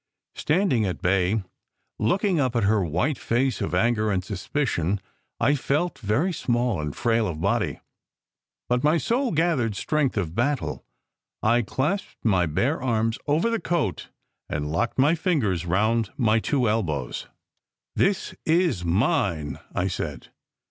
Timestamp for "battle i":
10.33-11.61